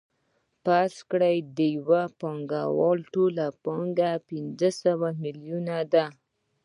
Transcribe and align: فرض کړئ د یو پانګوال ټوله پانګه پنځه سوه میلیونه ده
فرض 0.63 0.95
کړئ 1.11 1.35
د 1.57 1.59
یو 1.75 1.89
پانګوال 2.19 2.99
ټوله 3.13 3.45
پانګه 3.63 4.11
پنځه 4.27 4.69
سوه 4.83 5.07
میلیونه 5.21 5.75
ده 5.93 6.05